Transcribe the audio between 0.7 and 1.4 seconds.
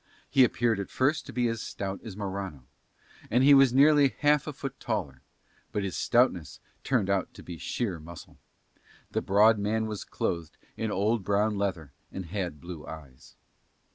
at first to